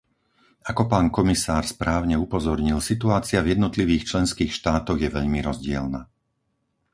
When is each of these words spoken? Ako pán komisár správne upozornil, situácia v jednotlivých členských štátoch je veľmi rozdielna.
Ako 0.71 0.83
pán 0.91 1.07
komisár 1.17 1.61
správne 1.73 2.15
upozornil, 2.25 2.77
situácia 2.91 3.37
v 3.45 3.51
jednotlivých 3.53 4.07
členských 4.11 4.49
štátoch 4.59 4.97
je 5.01 5.09
veľmi 5.17 5.39
rozdielna. 5.49 6.01